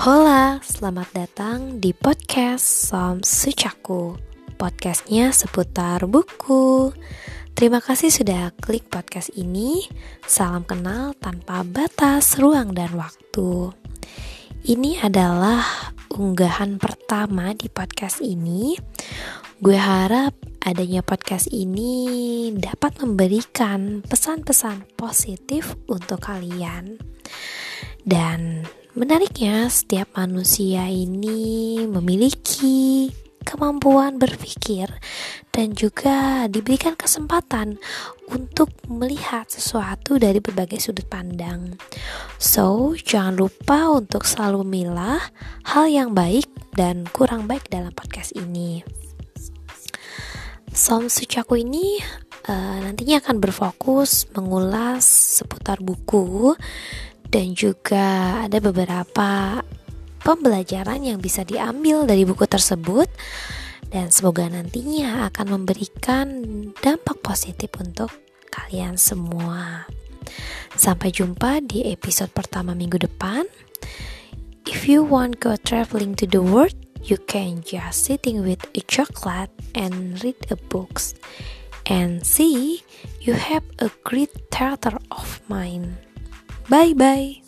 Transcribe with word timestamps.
Hola, 0.00 0.56
selamat 0.64 1.12
datang 1.12 1.76
di 1.76 1.92
podcast 1.92 2.64
Som 2.88 3.20
Sucaku 3.20 4.16
Podcastnya 4.56 5.28
seputar 5.28 6.08
buku. 6.08 6.88
Terima 7.52 7.84
kasih 7.84 8.08
sudah 8.08 8.48
klik 8.64 8.88
podcast 8.88 9.28
ini. 9.36 9.84
Salam 10.24 10.64
kenal 10.64 11.12
tanpa 11.20 11.68
batas 11.68 12.40
ruang 12.40 12.72
dan 12.72 12.96
waktu. 12.96 13.76
Ini 14.64 15.04
adalah 15.04 15.92
unggahan 16.16 16.80
pertama 16.80 17.52
di 17.52 17.68
podcast 17.68 18.24
ini. 18.24 18.80
Gue 19.60 19.76
harap 19.76 20.32
adanya 20.64 21.04
podcast 21.04 21.52
ini 21.52 22.48
dapat 22.56 23.04
memberikan 23.04 24.00
pesan-pesan 24.00 24.96
positif 24.96 25.76
untuk 25.92 26.24
kalian. 26.24 26.96
Dan 28.00 28.64
menariknya, 28.94 29.70
setiap 29.70 30.14
manusia 30.18 30.86
ini 30.90 31.82
memiliki 31.86 33.10
kemampuan 33.40 34.20
berpikir 34.20 34.86
dan 35.50 35.72
juga 35.72 36.46
diberikan 36.46 36.94
kesempatan 36.94 37.80
untuk 38.30 38.70
melihat 38.86 39.48
sesuatu 39.48 40.20
dari 40.20 40.38
berbagai 40.38 40.78
sudut 40.78 41.08
pandang. 41.08 41.74
So, 42.36 42.94
jangan 42.94 43.40
lupa 43.40 43.90
untuk 43.90 44.28
selalu 44.28 44.62
memilah 44.62 45.18
hal 45.66 45.86
yang 45.90 46.14
baik 46.14 46.46
dan 46.76 47.08
kurang 47.10 47.50
baik 47.50 47.66
dalam 47.72 47.90
podcast 47.90 48.36
ini. 48.36 48.84
Som 50.70 51.10
Sucaku 51.10 51.58
ini 51.58 51.98
uh, 52.46 52.78
nantinya 52.78 53.18
akan 53.18 53.42
berfokus 53.42 54.30
mengulas 54.38 55.02
seputar 55.42 55.82
buku 55.82 56.54
dan 57.30 57.54
juga 57.54 58.42
ada 58.42 58.58
beberapa 58.58 59.62
pembelajaran 60.20 61.06
yang 61.06 61.22
bisa 61.22 61.46
diambil 61.46 62.04
dari 62.04 62.26
buku 62.26 62.44
tersebut 62.44 63.06
dan 63.90 64.10
semoga 64.10 64.46
nantinya 64.50 65.30
akan 65.30 65.46
memberikan 65.58 66.26
dampak 66.78 67.22
positif 67.22 67.70
untuk 67.78 68.10
kalian 68.50 68.98
semua. 68.98 69.86
Sampai 70.74 71.10
jumpa 71.10 71.62
di 71.62 71.90
episode 71.90 72.30
pertama 72.30 72.74
minggu 72.74 72.98
depan. 72.98 73.46
If 74.66 74.86
you 74.86 75.02
want 75.02 75.42
go 75.42 75.58
traveling 75.58 76.14
to 76.22 76.30
the 76.30 76.38
world, 76.38 76.76
you 77.02 77.18
can 77.26 77.64
just 77.66 78.06
sitting 78.06 78.46
with 78.46 78.62
a 78.76 78.82
chocolate 78.86 79.50
and 79.74 80.18
read 80.22 80.38
a 80.52 80.58
books 80.70 81.16
and 81.90 82.22
see 82.22 82.84
you 83.18 83.34
have 83.34 83.64
a 83.82 83.90
great 84.04 84.30
theater 84.52 84.94
of 85.10 85.42
mind 85.48 85.98
bye 86.70 86.94
bye 86.94 87.39